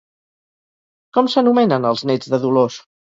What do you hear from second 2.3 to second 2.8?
de Dolors?